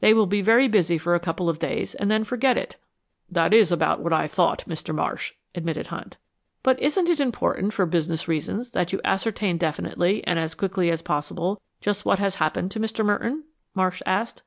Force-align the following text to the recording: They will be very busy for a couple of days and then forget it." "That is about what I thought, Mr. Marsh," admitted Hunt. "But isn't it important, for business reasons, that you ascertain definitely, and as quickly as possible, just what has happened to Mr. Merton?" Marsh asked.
They 0.00 0.14
will 0.14 0.24
be 0.26 0.40
very 0.40 0.66
busy 0.66 0.96
for 0.96 1.14
a 1.14 1.20
couple 1.20 1.50
of 1.50 1.58
days 1.58 1.94
and 1.94 2.10
then 2.10 2.24
forget 2.24 2.56
it." 2.56 2.76
"That 3.30 3.52
is 3.52 3.70
about 3.70 4.00
what 4.00 4.14
I 4.14 4.26
thought, 4.26 4.64
Mr. 4.66 4.94
Marsh," 4.94 5.34
admitted 5.54 5.88
Hunt. 5.88 6.16
"But 6.62 6.80
isn't 6.80 7.10
it 7.10 7.20
important, 7.20 7.74
for 7.74 7.84
business 7.84 8.26
reasons, 8.26 8.70
that 8.70 8.94
you 8.94 9.00
ascertain 9.04 9.58
definitely, 9.58 10.26
and 10.26 10.38
as 10.38 10.54
quickly 10.54 10.90
as 10.90 11.02
possible, 11.02 11.60
just 11.82 12.06
what 12.06 12.18
has 12.18 12.36
happened 12.36 12.70
to 12.70 12.80
Mr. 12.80 13.04
Merton?" 13.04 13.44
Marsh 13.74 14.00
asked. 14.06 14.42